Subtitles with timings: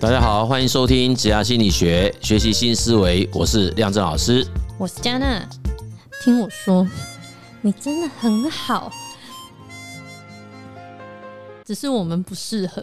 [0.00, 3.28] 大家好，欢迎收听职涯心理学，学习新思维。
[3.32, 4.46] 我是亮正老师，
[4.76, 5.42] 我是佳娜。
[6.22, 6.86] 听我说，
[7.62, 8.92] 你真的很好，
[11.64, 12.82] 只是我们不适合。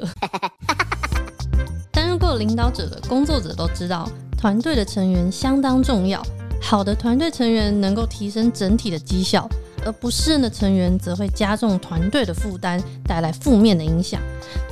[1.91, 6.23] 担任过领导者的工作者都知道，团队的成员相当重要。
[6.61, 9.47] 好的团队成员能够提升整体的绩效。
[9.83, 14.21] 而不适应的成员则会加重团队的负担，带来负面的影响。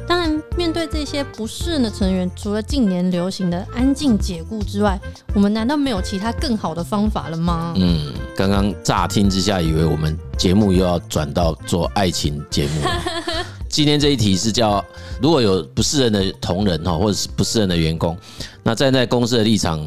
[0.10, 5.00] 当然，面对这些不适应的成员，除了近年流行的安静解雇之外，
[5.36, 7.76] 我们难道没有其他更好的方法了吗？
[7.77, 12.81] 嗯，刚刚乍听之下，以为我们节目又要转到做爱情节目。
[13.70, 14.84] 今天这一题是叫，
[15.22, 18.18] 如果有不适任的同仁哈，或者是不适任的员工，
[18.64, 19.80] 那站在公司的立场，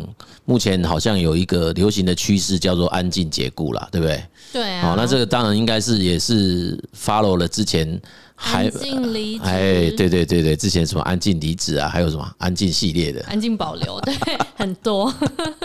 [0.44, 4.24] 目前好像有一个流行的趋势叫做安静解雇啦，对不对？
[4.52, 4.82] 对啊。
[4.82, 8.00] 好，那这个当然应该是也是 follow 了之前
[8.36, 14.14] 还安静离职，哎，对对对对，之前什么安静离职啊，还有什么安静系列的，安静保留，对，
[14.54, 15.12] 很多。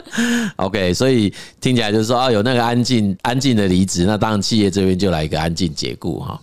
[0.58, 1.32] OK，所以
[1.62, 6.40] 听起来就是说啊，有那个安静安静的离职，那当然企业这边就来一个安静解雇哈。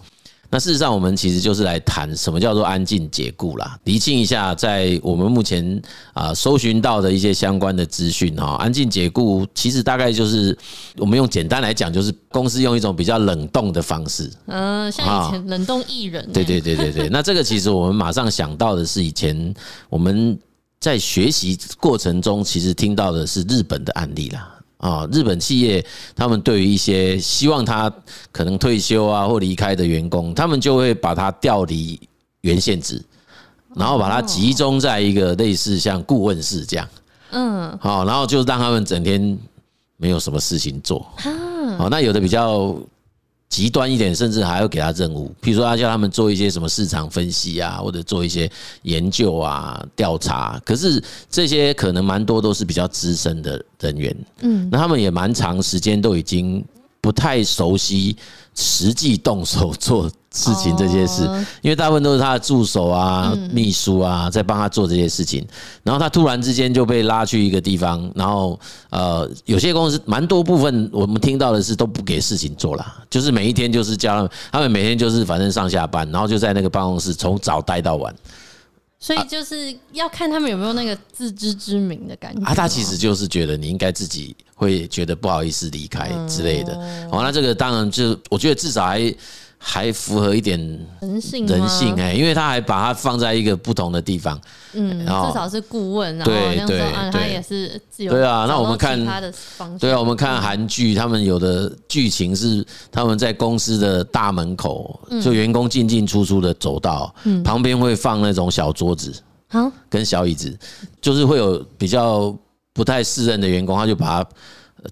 [0.54, 8.54] 那事实上，我们其实就是来谈什么叫做安静解雇啦，厘清一下，在我们目前啊搜寻到的一些相关的资讯哈。
[8.54, 10.56] 安静解雇其实大概就是
[10.96, 16.24] 我们用简单来讲，就是公司用一种比较冷冻的方式，嗯，像以前冷冻艺人。
[16.32, 17.08] 对对对对对。
[17.08, 19.52] 那这个其实我们马上想到的是以前
[19.88, 20.38] 我们
[20.78, 24.54] 在学习过程中，其实听到的是日本的案例啦。
[24.84, 25.82] 啊，日本企业
[26.14, 27.90] 他们对于一些希望他
[28.30, 31.98] 可能退休啊或离开的员工，他们就会把他调离
[32.42, 33.02] 原现职，
[33.74, 36.86] 然后把他集中在一个类似像顾问室这样，
[37.30, 39.38] 嗯，好，然后就让他们整天
[39.96, 41.06] 没有什么事情做，
[41.78, 42.76] 好，那有的比较。
[43.54, 48.50] 极端一点，甚至还要给他任务，譬如说他叫他们做一些什么市场分析啊，或者做一些
[48.82, 50.60] 研究啊、调查。
[50.64, 56.64] 可是这些可能蛮多都是比较资深的人员，嗯，那他们也蛮长时间都已经
[57.00, 58.16] 不太熟悉
[58.54, 61.22] 实际动手做事情这些事，
[61.60, 65.46] 因为大部分都是他的助手啊、秘书啊在帮他做这些事情，
[65.82, 68.58] 然后他突然之间就被拉去一个地方，然后
[68.90, 78.14] 呃，有些公司蛮多部分我们听到的是都不给事情做了，就是每一天就是叫他们，他们每天就是反正上下班，然后就在那个办公室从早待到晚，
[79.04, 82.54] 所以就是要看他们有没有那个自知之明的感觉啊。
[82.54, 86.74] 他其实就是觉得你应该自己会觉得不好意思离开之类的。
[87.10, 89.14] 好，那这个当然就是我觉得至少还。
[89.66, 90.58] 还符合一点
[91.00, 94.38] 人性，人性哎，因为他还把它放在一个不同的地方，
[94.74, 98.44] 嗯，至少是顾问，然后对对对，他也是自由，对啊。
[98.46, 109.10] 那我们看他的方对啊，我们看韩剧，他们有的剧情是他们在公司的大门口，就员工进进出出的走道，旁边会放那种小桌子，
[109.88, 110.54] 跟小椅子，
[111.00, 112.36] 就是会有比较
[112.74, 114.30] 不太适任的员工，他就把它。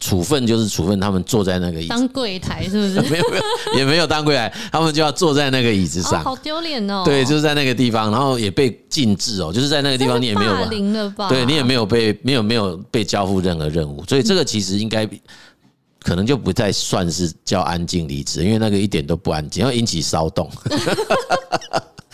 [0.00, 3.00] 处分就是处分，他们坐在那个椅子当柜台是不是？
[3.10, 7.02] 没有没有，也没有当柜台，他们就要坐在那个椅子上，好丢脸哦。
[7.04, 11.28] 对，就是在那个地方，然后也被禁止哦，就是在那个地方你也没有霸凌了吧？
[11.28, 15.08] 对，你也没有被没有没有被交付任何任务，所以这个其实应该
[16.00, 20.50] 可能就不再算是叫安静离职，因为那个一点都不安静，要引起骚动。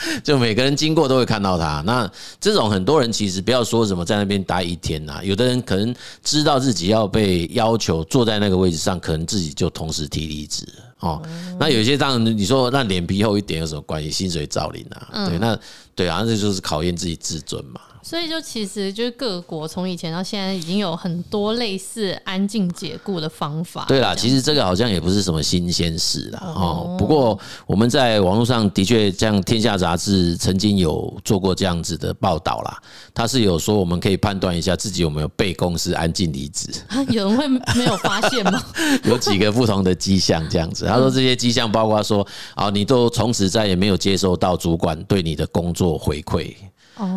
[0.22, 2.10] 就每个人经过都会看到他，那
[2.41, 10.66] 这种很多人其实不要说什么在那边待一天呐，有的人可能知道自己要被要求坐在那个位置上，可能自己就同时提离职
[11.00, 11.22] 哦。
[11.59, 14.10] 那有些当然你说那脸皮厚一点有什么关系？
[14.10, 15.59] 薪水照领啊，对，那
[15.98, 17.81] 对啊，这就是考验自己自尊嘛。
[18.00, 23.84] 所以就其实就是各国从以前到现在已经有很多类似安静解雇的方法。
[23.86, 26.41] 对啦，其实这个好像也不是什么新鲜事啦。
[26.41, 26.97] 哦。
[26.98, 32.80] 不过我们在网络上的确，像《天下杂志》曾经有做过这样子的报道啦。
[33.12, 36.70] 他是有说我们可以判断一下自己有没有被公司安静离职。
[37.10, 38.62] 有人会没有发现吗？
[39.04, 40.86] 有几个不同的迹象这样子。
[40.86, 46.53] 他说这些迹象包括说啊，你都从此再也没有接收到主管对你的工作回馈。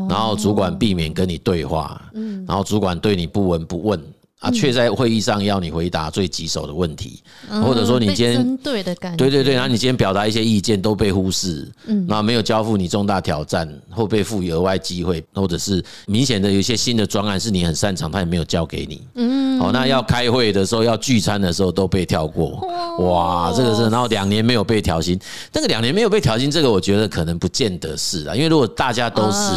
[0.07, 1.99] 然后主管避免跟你对话，
[2.47, 3.99] 然后主管对你不闻不问。
[4.41, 7.21] 啊，却在会议上要你回答最棘手的问题，
[7.63, 22.67] 或者说你今天针对的感觉，对对对，然后你今天表达一些意见都被忽视，嗯，那没有交付你重大挑战，或被赋予额外机会，或者是明显的有一些新的专案是你很擅长，他也没有交给你，嗯，好，那要开会的时候，要聚餐的时候都被跳过，
[22.99, 25.19] 哇，这个是，然后两年没有被调薪，
[25.53, 29.51] 那个两年没有被调薪，这个我觉得可能不见得是啊，因为如果大家都是，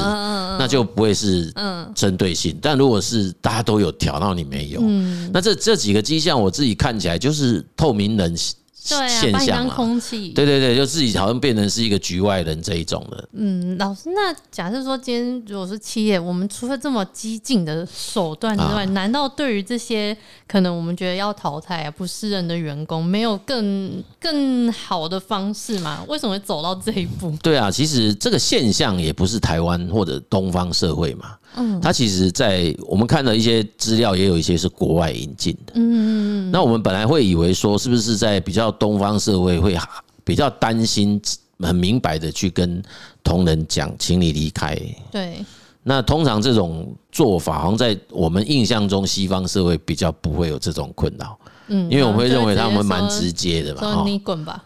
[0.59, 1.91] 那就不会是嗯。
[1.95, 4.74] 针对性，但如果是大家都有调，然后你没有。
[4.83, 9.75] 嗯，那这这几个迹象，我自己看起来就是透明人现象嘛。
[9.75, 13.29] 空气，对对对，就自己好像变成是一个局外人这一种的。
[13.33, 20.15] 嗯，老师，那假设说今天如果是企业，我们除了这么激进的手段之外，啊、难道对于这些
[20.47, 26.05] 可能我们觉得要淘汰啊不适任的员工，没有更更好的方式吗？
[26.07, 27.35] 为什么会走到这一步？
[27.43, 31.37] 对啊，其实这个现象也不是台湾或者东方社会嘛。
[31.57, 35.73] 嗯，它其实，在我们看的一些资料，也有一些是国外引进的。
[35.77, 39.77] 嗯，那我们本来会以为说，是不是在比较东方社会会
[40.25, 41.21] 比较担心，
[41.61, 42.83] 很明白的去跟
[43.23, 44.79] 同仁讲，请你离开。
[45.11, 45.45] 对。
[45.87, 51.39] 那通常这种做法，好像在我们印象中，西方社会比较不会有这种困扰。
[51.69, 54.63] 嗯，因为我们会认为他们蛮直接的吧，说你滚吧，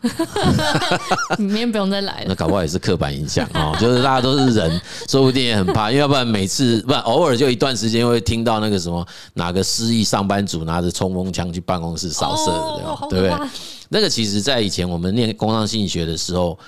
[1.39, 2.27] 你明天不用再来了。
[2.29, 13.49] 那搞不好也是刻板印象哦，就是大家都是人，说不定也很怕，因为要不然每次不然偶尔就一段时间会听到那个什么哪个失意上班族拿着冲锋枪去办公室扫射的，对不对？
[13.89, 16.59] 那个其实在以前我们念工商心理学的时候。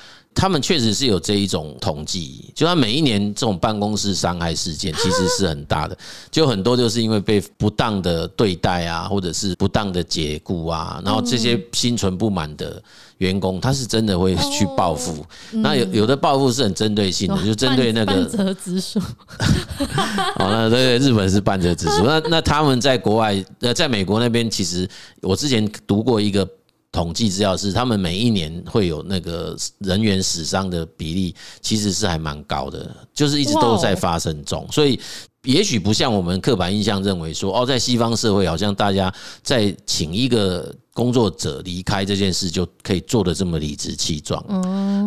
[0.41, 5.95] 他们确实是有这一种统计，就他每一年这种办公室伤害事件其实是很大的，
[6.31, 12.83] 就很多就是因为被不当的对待啊，或者是不当的解雇啊，然后这些心存不满的
[13.19, 15.23] 员工，他是真的会去报复。
[15.51, 18.99] 那有有的报复是很针对性的，就针对那个半泽直树。
[18.99, 22.05] 好， 那对日本是半泽直树。
[22.07, 24.89] 那那他们在国外呃，在美国那边，其实
[25.21, 26.49] 我之前读过一个。
[26.93, 34.99] 统计资料是，他们每一年会有那个人员死伤的比例，其实是还蛮高的，就是一直都在发生中，所以。
[35.45, 39.11] 也许不像我们刻板印象认为说，哦，在西方社会好像大家
[39.43, 40.71] 在请一个
[41.01, 44.39] 工作者离开这件事就可以做的这么理直气壮。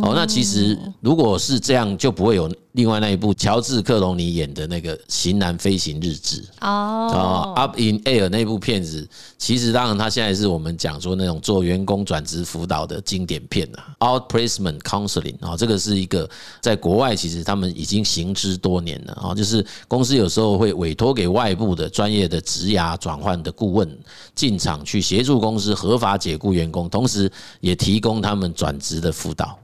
[0.01, 9.07] 哦，那其实如果是这样，就不会有另外那一部乔治克隆尼演的那个《型男飞行日志》哦，《Up in Air》那部片子，
[9.37, 13.77] 其实当然他现在是我们讲说那种做员工转职辅导的经典片呐，
[14.29, 16.27] 《Outplacement Counseling》啊，这个是一个
[16.59, 20.23] 在国外其实他们已经行之多年了啊，就是公司有。
[20.23, 23.99] 有时候会委托给外部的专业的职涯转换的顾问
[24.33, 29.59] 进场去协助公司合法解雇员工，同时也提供他们转职的辅导。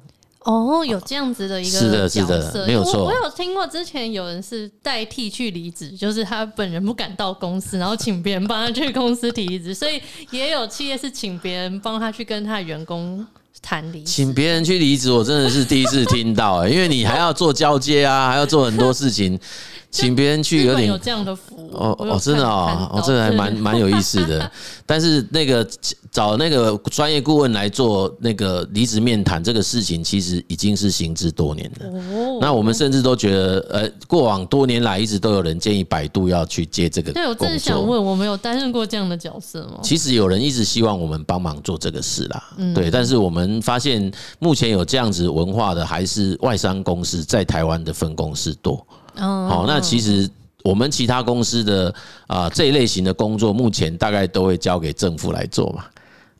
[0.45, 3.05] 哦，有这样子的一个是的，是的，没有错。
[3.05, 10.01] 我有听过之前有人是代替去离职，就是他本人不敢到公司，然后请别人帮他去公司提离职， 所以
[10.31, 13.25] 也有企业是请别人帮他去跟他的员工。
[13.61, 19.37] 谈离职，请别人去离职，我真的是第一次听到哎，因为你还要做交接啊，还要做很多事情，
[19.91, 24.49] 请别人去有点有这样的服务哦哦，真的哦，哦，这个还蛮蛮有意思的。
[24.85, 25.67] 但是那个
[26.11, 32.39] 找那个专业顾问来做那个离职面谈这个事情，其实已经是行之多年了。
[32.39, 37.11] 那我们甚至都觉得，呃，过往多年来一直都有人建议百度要去接这个。
[37.11, 39.79] 对，我真的想问，我们有担任过这样的角色吗？
[39.83, 42.43] 其实有人一直希望我们帮忙做这个事啦，
[42.75, 43.39] 对，但是我们。
[43.61, 48.85] 发现目前有这样子文化的还是外商公司在台湾的分公司多。
[49.15, 50.29] 好，那其实
[50.63, 51.93] 我们其他公司的
[52.27, 55.85] 啊这一类型的工作，目前大概都会交给政府来做嘛。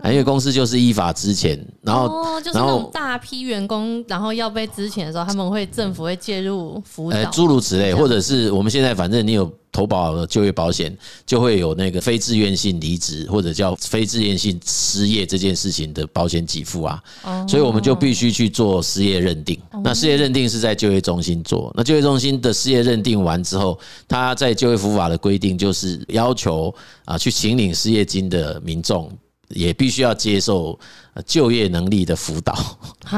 [0.05, 9.51] 因为公司就是依法之前，然后哦，就是那种大批员工，然后要被之前的时候，他们会政府会介入辅导，诸如此类，或者是我们现在反正你有。
[9.71, 10.97] 投保了就业保险，
[11.27, 17.01] 就会有那个非自愿性离职或者叫非自愿性失业这件事情的保险给付啊，
[17.47, 19.61] 所以我们就必须去做失业认定。
[19.83, 26.73] 那失业认定是在就业中心做，那就业中心的失业认定完之后，他在就业服务法的规定就是要求
[27.05, 29.07] 啊，去请领失业金的民众
[29.49, 30.77] 也必须要接受
[31.25, 32.53] 就业能力的辅导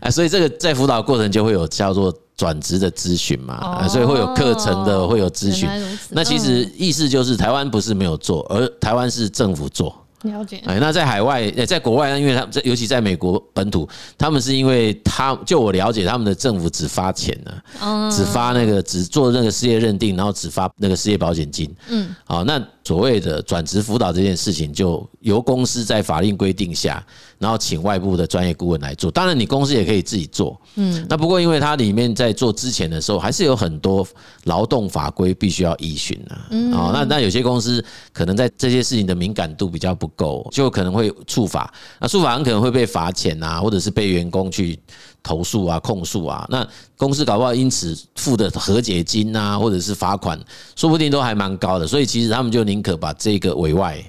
[0.00, 2.14] 啊，所以这个在辅导过程就会有叫做。
[2.36, 5.66] 转职的咨询嘛，所以会有课程的，会有咨询。
[6.10, 9.96] 那其实意思就是，台湾不是没有做，而台湾是政府做。
[10.20, 10.62] 了解。
[10.66, 13.88] 哎，那在海外，在国外，因为他们尤其在美国本土，
[14.18, 21.74] 他们是因为他，就我了解，他们的政府只发钱呢，只发那个，只做那个失业认定，然后只发那个失业保险金。
[21.88, 22.14] 嗯。
[22.26, 27.04] 好，那所谓的转职辅导这件事情，就由公司在法令规定下。
[27.38, 34.06] 然后请外部的专业顾问来做，当然你公司也可以自己做，嗯，那不过因为它里面在做之前的时候，还是有很多
[34.44, 44.78] 劳动法规必须要依循的，嗯，哦，那那有些公司可能在这些事情的敏感度比较不够，就可能会触法，那触法很可能会被罚钱啊，或者是被员工去
[45.26, 46.64] 投诉啊、控诉啊，那
[46.96, 50.38] 公司搞不好因此付的和解金啊，或者是罚款，
[50.76, 54.00] 说不定都还蛮高的，所以其实他们就宁可把这个委外。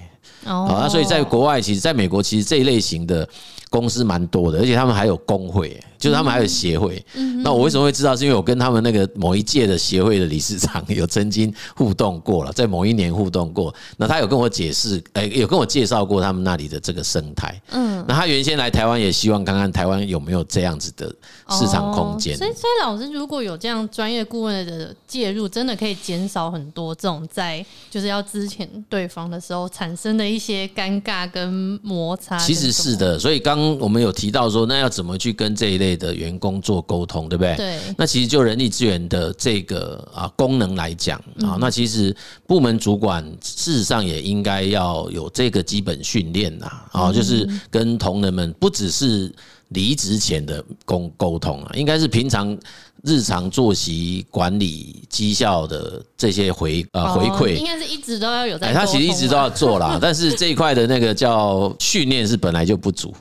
[0.44, 3.28] 哦，那所以在国外，其实在美国，其实这一类型的
[3.70, 7.04] 公司蛮多的，而且他们还有工会，就是他们还有协会。
[7.42, 8.16] 那我为什么会知道？
[8.16, 13.74] 是因为我跟他们那个某一届的协会的理事长有曾经互动过了，在某一年互动过。
[13.96, 17.60] 那他有跟我解释，哎，有跟我介绍过他们那里的这个生态。
[17.70, 21.06] 嗯，那他原先来台湾也希望看看台湾有没有这样子的
[21.50, 22.36] 市场空间。
[22.36, 32.38] 所以，所以老师如果有这样专业顾问的介入，真的可以减少很多这种在就是要之前对方的时候产生的一些尴尬跟摩擦。
[32.38, 37.56] 其实是的，所以刚我们有提到说，那要怎么去跟这一类的员工做沟通，对不对？
[37.56, 37.78] 对。
[37.96, 42.14] 那其实就人力资源的这个啊功能来讲啊，那其实
[42.46, 49.32] 部门主管事实上也应该要有这个基本训练呐啊，就是跟同仁们不只是
[49.68, 52.56] 离职前的沟沟通啊，应该是平常。
[53.04, 58.72] 日常作息管理、绩效的这些回呃回馈，应该是一直都要有在。
[58.72, 63.14] 他其实一直都要做啦，但是这一块的那个叫训练是本来就不足。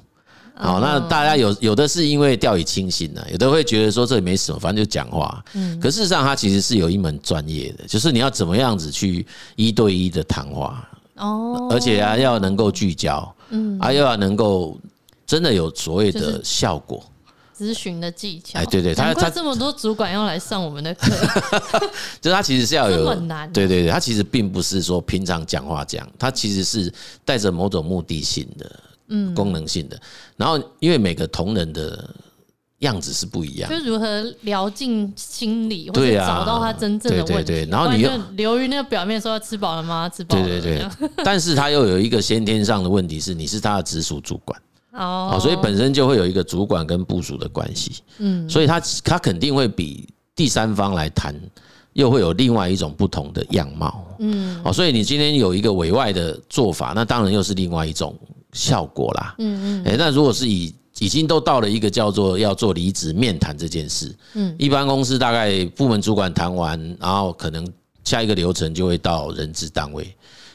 [0.59, 5.43] 好，那大家有有的是因为掉以轻心了，有的会觉得说这也没什么，反正就讲话。
[5.53, 10.87] 嗯，可事实上他其实是有一门专业的，就是你要怎么样子去一对一的谈话。
[11.15, 14.77] 哦，而且啊要能够聚焦，嗯，啊又要能够
[15.25, 17.03] 真的有所谓的效果。
[17.57, 21.09] 咨询的技巧，哎，对对，他他这么多主管要来上我们的课，
[22.21, 26.93] 就是他其实是要有很难，对对对，他其实并不是说平常讲话讲，他其实是
[27.25, 28.71] 带着某种目的性的，
[29.09, 29.99] 嗯，功能性的。
[30.35, 32.09] 然后，因为每个同仁的
[32.79, 37.33] 样子是不一样，就如何聊进心里，或者找到他真正的问题。
[37.33, 40.07] 对对对，然后你又流于那个表面说吃饱了吗？
[40.09, 40.43] 吃饱了。
[40.43, 44.61] 对对对， 但是他又有一个先天上的问题是，你是他的直属主管。
[44.93, 51.39] 哦，所以本身就会有一个主管跟部署的关系，嗯，所以他他肯定会比第三方来谈，
[51.93, 58.17] 又会有另外一种不同的样貌，嗯，哦，所以你今天有一个委外的做法，那当然又是另外一种
[58.53, 67.67] 效果啦，嗯嗯，哎，那如果是以已经都到了一个叫做要做离职面谈这件事，嗯，一般公司大概部门主管谈完，然后可能
[68.03, 70.11] 下一个流程就会到人资单位。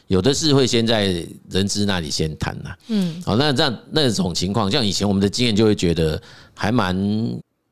[0.08, 6.20] 有的是会先在人资那里先谈呐，嗯，好，那这样那种情况，像以前我们的经验就会觉得
[6.54, 6.94] 还蛮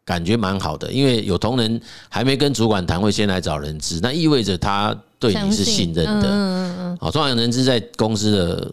[0.05, 5.93] 感觉蛮好的，因为有同仁还没跟主管谈，会先来找人资，那意味着他对你是信。
[5.93, 8.73] 任的，嗯嗯嗯，好，通常人资在公司的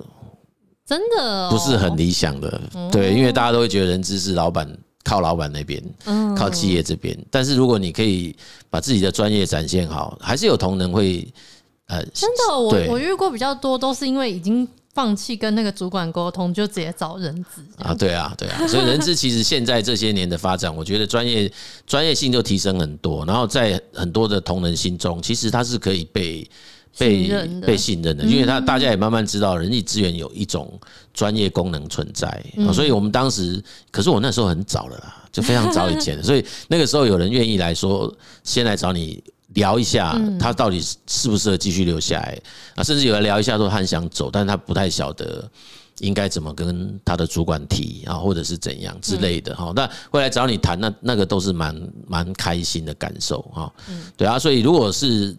[0.88, 4.66] 真的不是很理想的，对，因为大家都会觉得人资是老板
[5.04, 5.84] 靠老板那边，
[6.36, 8.36] 靠企业这边，但是如果你可以
[8.70, 11.28] 把自己的专业展现好，还是有同仁会。
[11.90, 21.50] 呃，真的，我我遇过比较多，都是因为已经放弃跟那个主管沟通，就直接找人资啊，对啊，对啊，所以人资其实现在这些年的发展，我觉得专业
[21.86, 26.46] 专业性就提升很多，然后在很多的同仁心中，其实他是可以被
[26.98, 27.30] 被
[27.62, 30.80] 被信任的，因为他大家也慢慢知道人力资源有一种
[31.14, 38.14] 专业功能存在，所以我们当时，可是我那时候很早了啦，就非常早以前， 所以那个时候有人愿意来说，
[38.44, 39.24] 先来找你。
[39.54, 42.40] 聊一下他到底适不适合继续留下来
[42.76, 42.84] 啊？
[42.84, 45.50] 甚至有人聊一下说他很想走，但是他不太晓得
[46.00, 49.72] 应该怎么跟他的主管提啊，或者是怎样之类的哈。
[49.74, 53.74] 那会来找你谈，那那个都是蛮蛮开心的感受哈。
[54.16, 55.36] 对啊，所以如果是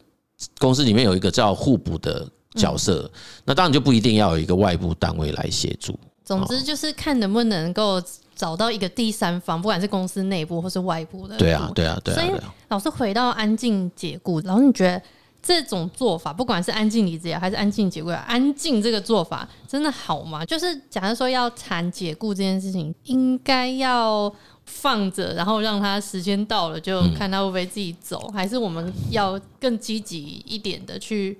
[0.58, 3.10] 公司里面有一个叫互补的角色，
[3.44, 5.98] 那当然就不一定要有一个外部单位来协助。
[6.24, 8.02] 总之就是看能不能够。
[8.38, 11.36] 找到一个第三方，不管是公司内部或是外部的。
[11.36, 12.20] 对啊，对啊，对啊。
[12.20, 15.02] 所以老师回到安静解雇，然后你觉得
[15.42, 20.44] 这种做法，不管是安静离职还是安静解雇，安静这个做法真的好吗？
[20.44, 24.32] 就是假如说要谈解雇这件事情，应该要
[24.68, 31.38] 放着，然后让他时间到了就看他会不会自己走，还是我们要更积极一点的去？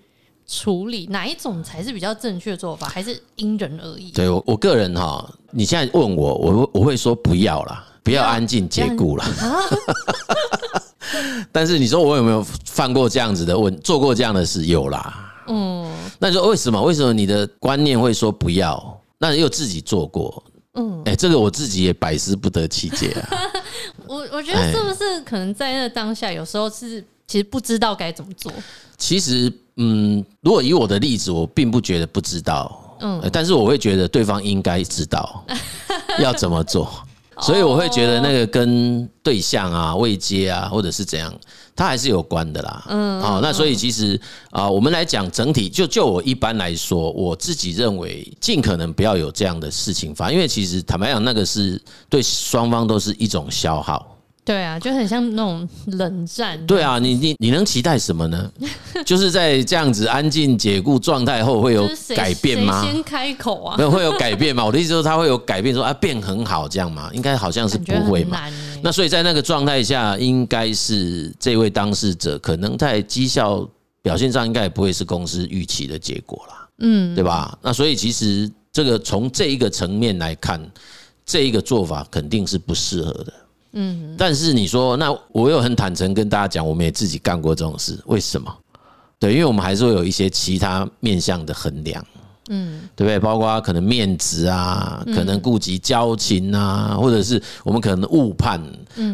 [0.51, 4.11] 处理哪一种才是比较正确的做法，还是因人而异？
[4.13, 9.25] 对我我个人哈，你现在问我，我我会说不要啦，不要安静解雇了。
[11.53, 14.65] 但是你说我有没有犯过这样子的问，做过这样的事？
[14.65, 15.43] 有啦。
[15.49, 16.81] 嗯，那你说为什么？
[16.83, 19.03] 为什么你的观念会说不要？
[19.19, 20.43] 那又自己做过？
[20.75, 23.29] 嗯，哎，这个我自己也百思不得其解啊。
[24.07, 28.53] 我我觉得是不是可能在那当下，有时候是其实不知道该怎么做。
[28.97, 29.53] 其实。
[29.81, 35.45] 嗯，如果以我的例子，我并不觉得不知道，嗯，但是我会觉得对方应该知道
[36.19, 36.93] 要怎么做，
[37.40, 41.33] 所以我会觉得那个跟对象啊、未接啊，或者是怎样，
[41.76, 42.85] 它还是有关的啦。
[42.88, 54.18] 嗯，好，那所以其实啊，我们来讲整体，就就我一般来说，我自己认为尽可能不要有这样的事情发生，因为其实坦白讲，那个是对双方都是一种消耗。
[54.49, 56.59] 对啊，就很像那种冷战。
[56.67, 58.50] 对啊，你你你能期待什么呢？
[59.05, 61.87] 就是在这样子安静解雇状态后会有
[62.17, 62.83] 改变吗？
[62.83, 64.64] 先开口啊，没有会有改变吗？
[64.64, 67.11] 我的意思说他会有改变，说啊变很好这样吗？
[67.12, 68.40] 应该好像是不会嘛。
[68.83, 73.69] 那所以在那个状态下，应该是这位当事者可能在绩效
[74.00, 77.59] 表现上应该也不会是公司预期的结果啦，嗯，对吧？
[77.61, 80.59] 那所以其实这个从这一个层面来看，
[81.26, 83.33] 这一个做法肯定是不适合的。
[83.81, 88.53] 嗯，但是你说，那我又很坦诚跟大家讲，我们也自己干过这种事，为什么？
[89.21, 92.05] 对，因为我们还是会有一些其他面向的衡量，
[92.49, 93.21] 嗯，对不对？
[93.21, 98.61] 包括可能面子啊，可能顾及交情啊，或者是我们可能误判，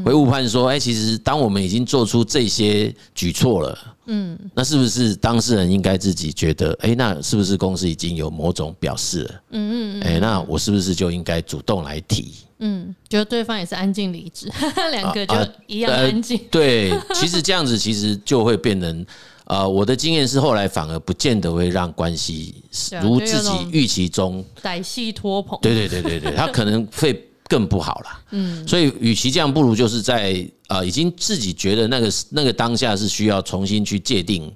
[0.02, 9.34] 会误判说，哎，其实当我们已经做出这些举措了，嗯，那是不是当事人应该自己觉得，哎，那是不是公司已经有某种表示了？
[9.50, 12.34] 嗯嗯，哎，那我是不是就应该主动来提？
[12.66, 14.50] 嗯，觉得对方也是安静离职，
[14.90, 15.34] 两个就
[15.66, 16.40] 一样安静。
[16.50, 19.06] 对，其实这样子其实就会变成，
[19.44, 22.54] 呃，我的经验是后来反而不见得会让关系
[23.02, 25.58] 如自己预期中歹戏拖棚。
[25.60, 28.22] 对对对对对， 他可能会更不好啦。
[28.30, 34.50] 嗯，所以与其这样，不如就是在呃，已经自己觉得那个那个当下是需要重新去界定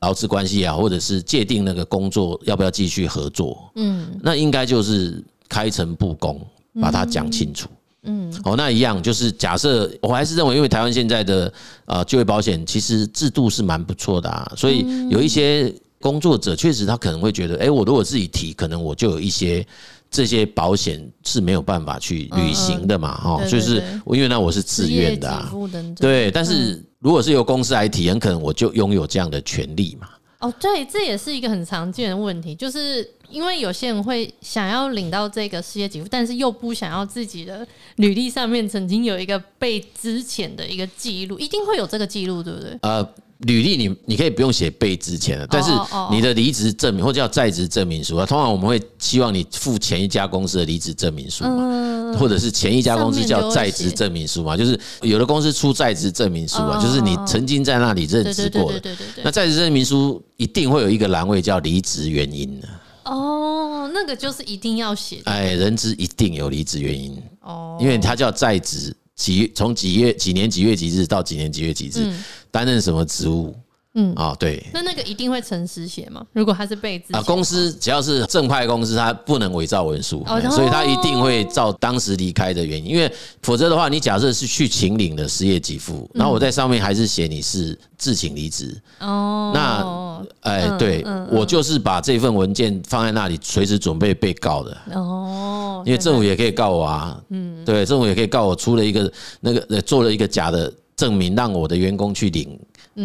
[0.00, 3.72] 劳资关系啊，或者是界定那个工作要不要继续合作。
[3.76, 6.38] 嗯，那应该就是开诚布公。
[6.80, 7.68] 把它讲清楚，
[8.02, 11.52] 嗯，哦，那一样就是假设，我还是认为，因为台湾现在的
[11.86, 19.66] 呃就业保险其实制度是蛮不错的啊，所以有一些工作者确实他可能会觉得，哎，我如果自己提，可能我就有一些
[20.10, 25.50] 这些保险是没有办法去履行的嘛，哈，就是因为那我是自愿的啊，
[25.98, 30.08] 对，但是如果是由公司来提，很可能我就拥有这样的权利嘛。
[30.40, 33.08] 哦，对，这也是一个很常见的问题，就是。
[33.30, 37.66] 因为有些人会想要领到这个失业给付，但是又不想要自己的
[37.96, 42.78] 履历上面曾经有一个被支遣的一个记录，一定会有这个记录，对不对？
[42.82, 43.06] 呃。
[43.40, 45.70] 履历你你可以不用写被支遣的，但是
[46.10, 58.96] 你的离职证明或者叫在职证明书啊，通常我们会希望你附前一家公司的离职证明书嘛，或者是前一家公司叫在职证明书嘛，就是有的公司出在职证明书啊，就是你曾经在那里任职过的。
[59.22, 62.66] 那在职证明书一定会有一个栏位叫离职原因的。
[63.06, 65.22] 哦，那个就是一定要写。
[65.24, 68.94] 哎，人资一定有离职原因哦，因为他叫在职。
[69.16, 72.12] 几从几月几年几月几日到几年几月几日，
[72.50, 73.56] 担任什么职务？
[73.94, 76.22] 嗯啊，对，那那个一定会诚实写吗？
[76.34, 90.15] 如果他是被资啊，公司只要是正派公司，他不能伪造文书，所以他一定会照当时离开的原因，因为否则的话，你假设是去请领的失业给付，然后我在上面还是写你是自请离职哦，那
[90.46, 94.76] 哎，对我就是把这份文件放在那里，随时准备被告的。
[94.94, 102.58] 哦，因为政府也可以告我啊，嗯，对，政府也可以告我出了一个那个做了一个假的证明，让我的员工去领。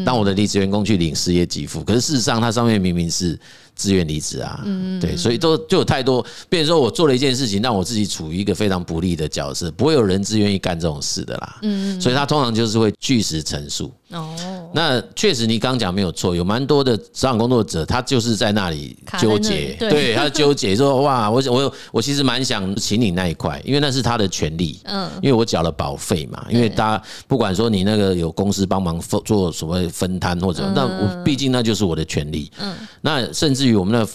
[0.06, 3.38] 让我的离职员工去领失业给付，可是事实上，它上面明明是
[3.82, 4.64] 自愿离职啊，
[5.00, 11.58] 对，所以都就有太多，比如说我做了一件事情，让我自己处于一个非常不利的角色，不会有人自愿意干这种事的啦。
[11.64, 13.92] 嗯，所以他通常就是会据实陈述。
[14.12, 14.36] 哦，
[14.74, 24.80] 那确实你刚讲没有错，有蛮多的职场工作者，他就是在那里纠结，对，他纠结说哇，我我我其实蛮想请你那一块，因为那是他的权利。
[24.84, 32.52] 嗯，因为我缴了保费嘛，因为大家不管说你那个有公司帮忙做所谓分摊或者，那我毕竟那就是我的权利。
[32.60, 34.08] 嗯，那甚至于我们的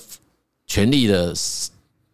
[0.67, 1.35] 权利的。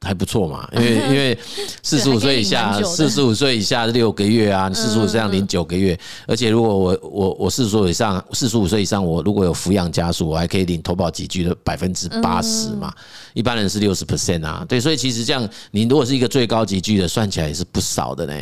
[0.05, 1.39] 还不错嘛，因为因为
[1.81, 12.93] 四十五岁以下，四十五岁以下六个月啊，四十五岁以上领九个月，而且如果我我我四十五以上，四十五岁以上，我如果有抚养家属，我还可以领投保级距的百分之八十嘛，
[13.33, 18.35] 一般人是六十 percent 啊，对，所以其实这样，你如果是一个最高级距的，算起来也是不少的呢。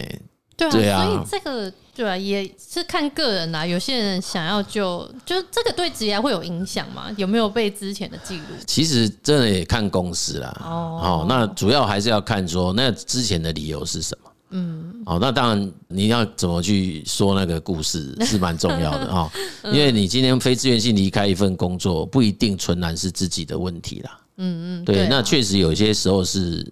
[0.57, 3.67] 对啊，所以这个对啊，也是看个人啦。
[3.67, 7.11] 有些人想要就就这个对职业会有影响吗？
[7.19, 8.45] 有没有被之前的记录？
[8.67, 10.61] 其实真的也看公司啦。
[10.65, 14.31] 哦，那主要还是要看说那之前的理由是什么。
[14.53, 19.31] 嗯，哦，那当然你要怎么去说那个故事 是蛮重要的哈。
[19.65, 24.19] 因为你今天非自愿性离开一份工作，不一定纯然是自己的问题啦。
[24.39, 26.67] 嗯嗯，对，那确实有些时候是。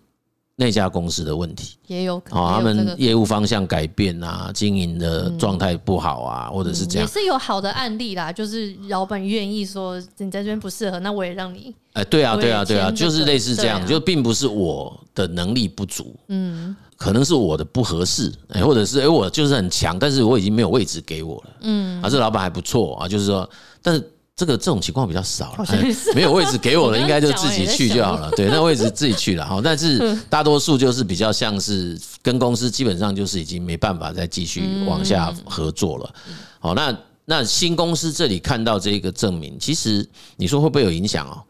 [0.61, 1.77] 那家公司的问题。
[1.87, 8.33] 也有可能，他们业务方向改变啊，经营的状态不好啊，或者是这样，也是有好的案例啦。
[8.33, 11.73] 就是老板愿意说你在这边不适合，那我也让你。
[11.93, 23.49] 哎，对啊，对啊，对啊，就是类似这样，就并不是我的能力不足，嗯，可能是我的不合适，哎，或者是哎，我就是很强，但是我已经没有位置给我了，嗯，啊，这老板还不错啊，就是说，
[23.81, 25.83] 但是这个这种情况比较少了，哎，
[26.15, 28.31] 没有位置给我了，应该就自己去就好了。
[28.37, 29.61] 对，那位置自己去了哈。
[29.63, 36.15] 但是大多数就是比较像是跟公司基本上就是已经没办法再继续往下合作了。
[36.61, 41.43] 好，那那新公司这里看到这个证明，其实你说会不会有影响哦？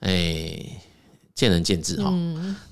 [0.00, 0.58] 哎，
[1.36, 2.12] 见仁见智哈。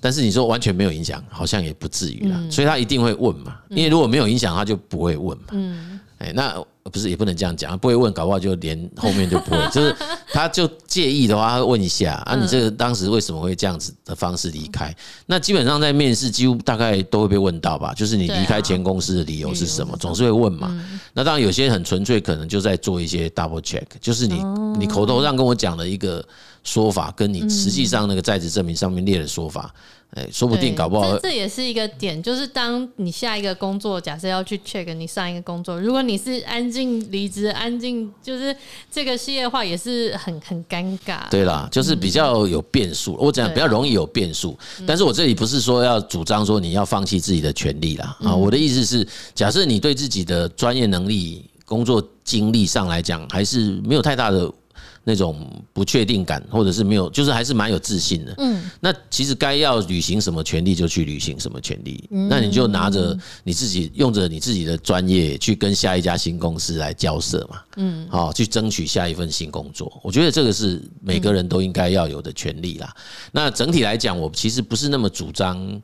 [0.00, 2.36] 但是你说完全没有影响，好像也不至于啦。
[2.50, 5.44] 所以他一定会问嘛，因为如果没有影响，他就不会问嘛。
[5.52, 6.60] 嗯哎，那。
[6.90, 9.58] 不是，也不能这样讲，不会问，搞不好就连后面就不会。
[9.72, 9.94] 就是
[10.32, 14.94] 他就介意的话，他会问一下啊，你这个当时为什么会这样子的方式离开？
[15.26, 17.94] 那基本上在面试，几乎大概都会被问到吧。
[17.94, 20.76] 就是你离开前公司的理由是什么，总是会问嘛。
[21.14, 24.42] 那当然有些很纯粹，可能就在做一些 double check，就是你
[24.78, 26.24] 你口头上跟我讲的一个
[26.64, 29.74] 说法，跟你实际上那个在职证明上面列的说法。
[30.16, 32.20] 哎，说不定搞不好，这也是一个点。
[32.20, 38.54] 就是当你下一个工作，假设要去 check 你上一个工作，如果你是安静离职，安静就是
[38.90, 41.30] 这个系列的话，也是很很尴尬。
[41.30, 43.16] 对啦，就是比较有变数。
[43.20, 48.16] 我讲比较容易有变数，但是我这里不是说要主张说你要放弃自己的权利啦。
[48.24, 54.52] 啊，我的意思是，假设你对自己的专业能力、工作经历上来讲，还是没有太大的。
[55.02, 58.34] 那种不确定感，或者是没有，就是还是蛮有自信的。
[58.36, 62.06] 嗯，那其实该要履行什么权利就去履行什么权利。
[62.28, 67.60] 那你就拿着你自己，用着你自己的专业去跟下一家新公司来交涉嘛。
[67.76, 69.90] 嗯，好，去争取下一份新工作。
[70.04, 72.94] 我觉得这个是每个人都应该要有的权利啦。
[73.32, 75.80] 那整体来讲，我其实不是那么主张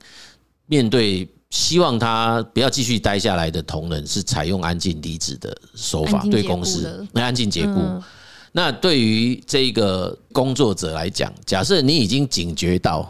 [0.67, 7.81] 面对希望他不要继续待下来的同仁是采用安静离职的手法对公司，那安静解雇。
[8.57, 13.07] 那对于这个工作者来讲，假设你已经警觉到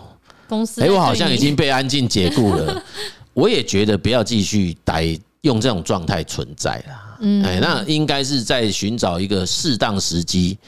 [0.48, 2.82] 公司，哎，我好像已经被安静解雇了，
[3.32, 7.18] 我也觉得不要继续待，用这种状态存在了。
[7.20, 10.58] 嗯，哎，那应该是在寻找一个适当时机，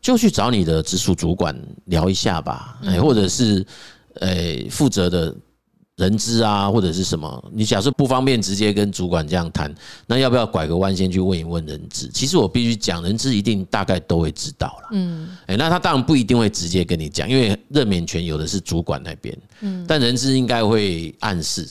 [0.00, 1.52] 就去找你的直属主管
[1.86, 3.66] 聊一下吧，哎，或者是
[4.20, 4.30] 呃
[4.70, 5.34] 负责的。
[6.00, 7.44] 人资啊，或者是什么？
[7.52, 9.72] 你假设不方便直接跟主管这样谈，
[10.06, 12.10] 那要不要拐个弯先去问一问人资？
[12.14, 14.88] 其实我必须讲，人资一定大概都会知道了。
[14.92, 19.36] 嗯，哎，那他当然不一定会直接跟你讲，因为任免权有的是主管那边。
[19.60, 21.68] 嗯，但人资应该会暗示，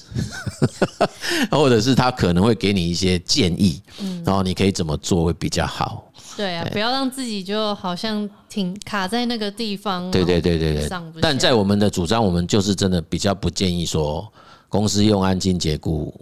[1.50, 3.82] 或者是他可能会给你一些建议，
[4.24, 6.09] 然后你可以怎么做会比较好。
[6.40, 10.10] 对啊，不要让自己就好像停卡在那个地方。
[10.10, 10.88] 对对对对对。
[11.22, 14.26] 但在我们的主张，我们就是真的比较不建议说
[14.70, 16.14] 公司用安静解雇，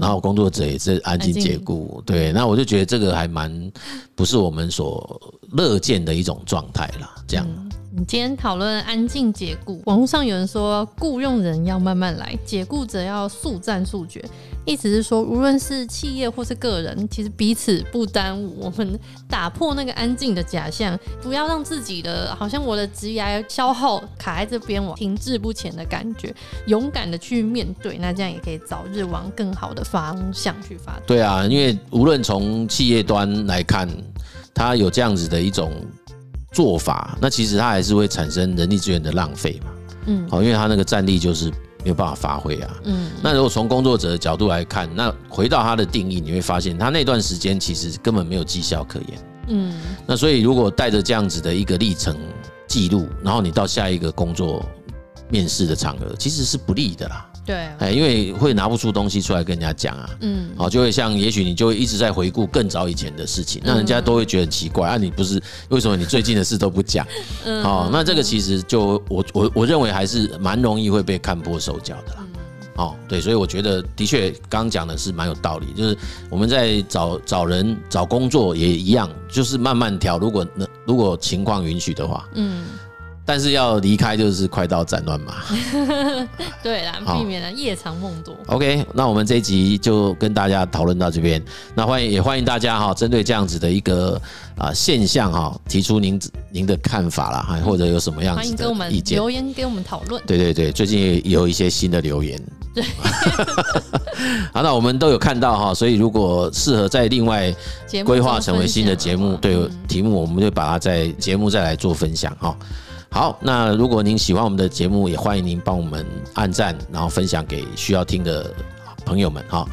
[0.00, 2.00] 然后工作者也是安静解雇。
[2.06, 3.72] 对，那我就觉得这个还蛮
[4.14, 7.12] 不是我们所乐见的一种状态啦。
[7.26, 7.44] 这样。
[7.96, 14.20] 你今天讨论安静解雇，网络上有人说雇佣人要慢慢来，解雇者要速战速决。
[14.64, 18.58] 意思是说，无论是企业或是个人，其实彼此不耽误。
[18.58, 26.34] 我们打破那个安静的假象，不要让自己的好像我的职业消耗卡在这边，我停滞不前的感觉，
[26.66, 31.02] 勇敢的去面对，那这样也可以早日往更好的方向去发展。
[31.06, 33.88] 对啊，因为无论从企业端来看，
[34.52, 35.70] 它有这样子的一种
[36.54, 39.70] 做法，那其实它还是会产生人力资源的浪费嘛。
[40.06, 41.52] 嗯，好，因为它那个战力就是。
[41.84, 42.76] 没有办法发挥啊。
[42.84, 49.18] 嗯，那如果从工作者的角度来看，那回到他的定义，你会发现他那段时间其实根本没有绩效可言。
[49.48, 52.16] 嗯，那所以如果带着这样子的一个历程
[52.66, 54.64] 记录，然后你到下一个工作
[55.28, 57.30] 面试的场合，其实是不利的啦。
[57.44, 60.10] 对，哎，因为会拿不出东西出来跟人家讲啊。
[60.20, 67.06] 嗯，好，就会像也许你就会一直在回顾更早以前的事情，那人家都会觉得很奇怪啊，你不是为什么你最近的事都不讲？
[67.44, 72.24] 嗯，好，那这个其实就我我我认为还是蛮容易会被看破手脚的啦。
[72.76, 75.96] 哦，对，所以我觉得的确刚刚讲的是蛮有道理，就是
[76.28, 82.64] 我们在找找人找工作也一样，就是慢慢调，如果能如果情况允许的话，嗯。
[83.26, 85.36] 但是要离开就是快刀斩乱麻，
[86.62, 88.36] 对啦，避免了夜长梦多。
[88.48, 91.42] OK，那我们这一集就跟大家讨论到这边。
[91.74, 94.20] 那欢迎也欢迎大家哈，针对这样子的一个
[94.58, 100.22] 啊现象哈，提出您您的看法啦，哈，或者有什么样子的意见，留言给我们讨论。
[100.26, 102.38] 对对对，最近也有一些新的留言。
[102.74, 102.84] 对，
[104.52, 107.54] 好，那我们都有看到哈，所以如果适合在另外
[108.04, 109.56] 规划成为新的节目，对
[109.88, 112.54] 题目，我们就把它在节目再来做分享哈。
[113.14, 118.52] 好，那如果您喜欢我们的节目，也欢迎您帮我们按赞，然后分享给需要听的
[119.04, 119.40] 朋友们。
[119.46, 119.68] 好，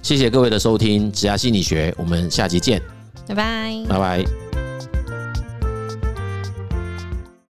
[0.00, 2.80] 谢谢各位的收听，职涯心理学，我们下集见，
[3.28, 4.24] 拜拜，拜拜。